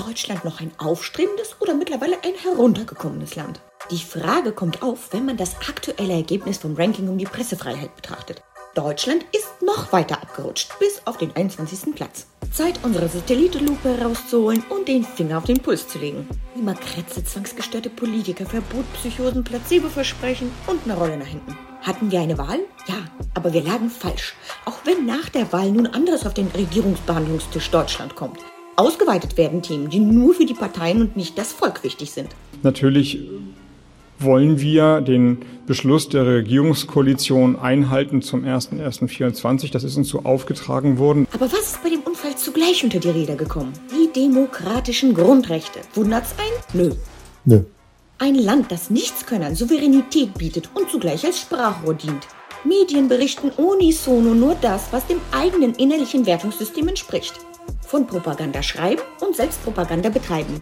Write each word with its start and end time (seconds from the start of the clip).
Deutschland 0.00 0.44
noch 0.44 0.60
ein 0.60 0.72
aufstrebendes 0.78 1.56
oder 1.60 1.74
mittlerweile 1.74 2.16
ein 2.24 2.34
heruntergekommenes 2.34 3.36
Land? 3.36 3.60
Die 3.90 3.98
Frage 3.98 4.52
kommt 4.52 4.82
auf, 4.82 5.12
wenn 5.12 5.26
man 5.26 5.36
das 5.36 5.56
aktuelle 5.68 6.14
Ergebnis 6.14 6.58
vom 6.58 6.74
Ranking 6.74 7.08
um 7.08 7.18
die 7.18 7.26
Pressefreiheit 7.26 7.94
betrachtet. 7.96 8.42
Deutschland 8.74 9.24
ist 9.32 9.62
noch 9.62 9.92
weiter 9.92 10.22
abgerutscht, 10.22 10.78
bis 10.78 11.02
auf 11.04 11.18
den 11.18 11.34
21. 11.34 11.94
Platz. 11.94 12.26
Zeit, 12.52 12.80
unsere 12.82 13.08
Satellitenlupe 13.08 13.96
herauszuholen 13.96 14.64
und 14.70 14.88
den 14.88 15.04
Finger 15.04 15.38
auf 15.38 15.44
den 15.44 15.60
Puls 15.60 15.86
zu 15.86 15.98
legen. 15.98 16.28
Die 16.56 16.62
Makretze, 16.62 17.22
zwangsgestörte 17.24 17.90
Politiker, 17.90 18.46
Verbot, 18.46 18.90
Psychosen, 18.94 19.44
Placebo-Versprechen 19.44 20.50
und 20.66 20.80
eine 20.84 20.96
Rolle 20.96 21.16
nach 21.16 21.26
hinten. 21.26 21.56
Hatten 21.82 22.10
wir 22.10 22.20
eine 22.20 22.38
Wahl? 22.38 22.60
Ja, 22.86 22.96
aber 23.34 23.52
wir 23.52 23.62
lagen 23.62 23.90
falsch. 23.90 24.34
Auch 24.64 24.78
wenn 24.84 25.06
nach 25.06 25.28
der 25.28 25.52
Wahl 25.52 25.70
nun 25.70 25.86
anderes 25.86 26.26
auf 26.26 26.34
den 26.34 26.48
Regierungsbehandlungstisch 26.48 27.70
Deutschland 27.70 28.16
kommt. 28.16 28.38
Ausgeweitet 28.76 29.36
werden 29.36 29.62
Themen, 29.62 29.90
die 29.90 29.98
nur 29.98 30.34
für 30.34 30.46
die 30.46 30.54
Parteien 30.54 31.02
und 31.02 31.16
nicht 31.16 31.36
das 31.36 31.52
Volk 31.52 31.84
wichtig 31.84 32.10
sind. 32.10 32.28
Natürlich 32.62 33.18
wollen 34.18 34.60
wir 34.60 35.00
den 35.00 35.38
Beschluss 35.66 36.08
der 36.08 36.26
Regierungskoalition 36.26 37.58
einhalten 37.58 38.22
zum 38.22 38.44
01.01.24. 38.44 39.72
Das 39.72 39.84
ist 39.84 39.96
uns 39.96 40.08
so 40.08 40.20
aufgetragen 40.20 40.98
worden. 40.98 41.26
Aber 41.32 41.46
was 41.46 41.72
ist 41.72 41.82
bei 41.82 41.90
dem 41.90 42.00
Unfall 42.00 42.36
zugleich 42.36 42.84
unter 42.84 42.98
die 42.98 43.10
Räder 43.10 43.36
gekommen? 43.36 43.72
Die 43.90 44.12
demokratischen 44.12 45.14
Grundrechte. 45.14 45.80
Wundert's 45.94 46.34
ein? 46.38 46.80
Nö. 46.80 46.90
Nö. 47.44 47.62
Ein 48.18 48.34
Land, 48.34 48.70
das 48.70 48.90
Nichtskönnern 48.90 49.54
Souveränität 49.54 50.34
bietet 50.34 50.68
und 50.74 50.90
zugleich 50.90 51.24
als 51.24 51.40
Sprachrohr 51.40 51.94
dient. 51.94 52.26
Medien 52.64 53.08
berichten 53.08 53.50
unisono 53.50 54.34
nur 54.34 54.54
das, 54.60 54.92
was 54.92 55.06
dem 55.06 55.18
eigenen 55.32 55.74
innerlichen 55.74 56.26
Wertungssystem 56.26 56.88
entspricht. 56.88 57.32
Von 57.86 58.06
Propaganda 58.06 58.62
schreiben 58.62 59.02
und 59.20 59.34
Selbstpropaganda 59.34 60.10
betreiben. 60.10 60.60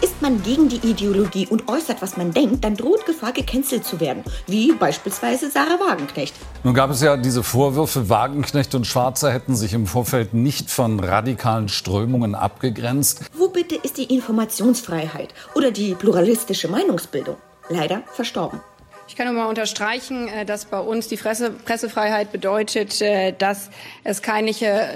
Ist 0.00 0.20
man 0.20 0.42
gegen 0.42 0.68
die 0.68 0.84
Ideologie 0.88 1.46
und 1.46 1.68
äußert, 1.68 2.02
was 2.02 2.16
man 2.16 2.32
denkt, 2.32 2.64
dann 2.64 2.76
droht 2.76 3.06
Gefahr, 3.06 3.32
gecancelt 3.32 3.84
zu 3.84 4.00
werden, 4.00 4.24
wie 4.46 4.72
beispielsweise 4.72 5.50
Sarah 5.50 5.78
Wagenknecht. 5.78 6.34
Nun 6.64 6.74
gab 6.74 6.90
es 6.90 7.02
ja 7.02 7.16
diese 7.16 7.42
Vorwürfe, 7.42 8.08
Wagenknecht 8.08 8.74
und 8.74 8.86
Schwarzer 8.86 9.30
hätten 9.30 9.54
sich 9.54 9.74
im 9.74 9.86
Vorfeld 9.86 10.34
nicht 10.34 10.70
von 10.70 10.98
radikalen 10.98 11.68
Strömungen 11.68 12.34
abgegrenzt. 12.34 13.26
Wo 13.34 13.48
bitte 13.48 13.76
ist 13.76 13.96
die 13.96 14.12
Informationsfreiheit 14.12 15.34
oder 15.54 15.70
die 15.70 15.94
pluralistische 15.94 16.68
Meinungsbildung? 16.68 17.36
Leider 17.68 18.02
verstorben. 18.12 18.60
Ich 19.12 19.18
kann 19.18 19.26
nur 19.26 19.34
mal 19.34 19.50
unterstreichen, 19.50 20.26
äh, 20.28 20.46
dass 20.46 20.64
bei 20.64 20.80
uns 20.80 21.06
die 21.06 21.18
Presse, 21.18 21.50
Pressefreiheit 21.50 22.32
bedeutet, 22.32 23.02
äh, 23.02 23.34
dass 23.36 23.68
es 24.04 24.22
keine 24.22 24.54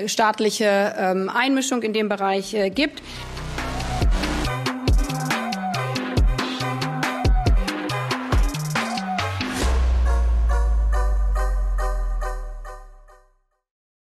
staatliche 0.09 0.95
ähm, 0.99 1.29
Einmischung 1.29 1.83
in 1.83 1.93
dem 1.93 2.09
Bereich 2.09 2.55
äh, 2.55 2.71
gibt. 2.71 3.03